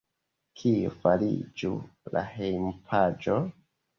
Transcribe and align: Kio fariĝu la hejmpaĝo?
Kio 0.61 0.93
fariĝu 1.03 1.69
la 2.17 2.25
hejmpaĝo? 2.37 3.37